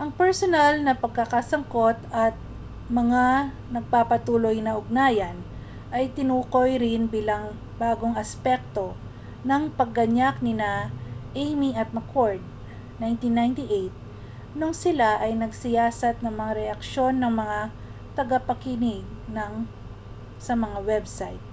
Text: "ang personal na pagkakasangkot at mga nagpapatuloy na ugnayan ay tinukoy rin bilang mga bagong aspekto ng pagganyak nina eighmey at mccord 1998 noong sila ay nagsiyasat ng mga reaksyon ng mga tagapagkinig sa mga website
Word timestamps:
"ang 0.00 0.10
personal 0.20 0.72
na 0.86 0.92
pagkakasangkot 1.02 1.96
at 2.26 2.34
mga 3.00 3.24
nagpapatuloy 3.74 4.56
na 4.62 4.76
ugnayan 4.80 5.38
ay 5.96 6.04
tinukoy 6.16 6.70
rin 6.84 7.02
bilang 7.14 7.44
mga 7.56 7.56
bagong 7.82 8.12
aspekto 8.24 8.86
ng 9.48 9.62
pagganyak 9.78 10.36
nina 10.46 10.72
eighmey 11.40 11.72
at 11.82 11.88
mccord 11.98 12.42
1998 13.00 13.88
noong 14.58 14.74
sila 14.84 15.10
ay 15.24 15.32
nagsiyasat 15.42 16.16
ng 16.20 16.34
mga 16.40 16.52
reaksyon 16.62 17.14
ng 17.24 17.32
mga 17.42 17.60
tagapagkinig 18.20 19.04
sa 20.46 20.52
mga 20.62 20.78
website 20.90 21.44